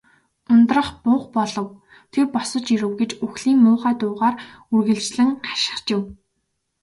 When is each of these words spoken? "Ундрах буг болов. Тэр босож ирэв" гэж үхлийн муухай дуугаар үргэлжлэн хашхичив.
"Ундрах 0.53 0.89
буг 1.03 1.23
болов. 1.35 1.67
Тэр 2.11 2.25
босож 2.33 2.65
ирэв" 2.73 2.91
гэж 2.99 3.11
үхлийн 3.25 3.59
муухай 3.63 3.93
дуугаар 3.99 4.35
үргэлжлэн 4.73 5.29
хашхичив. 5.47 6.01